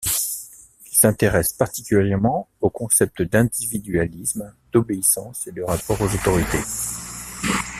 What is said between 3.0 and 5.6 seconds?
d'individualisme, d’obéissance et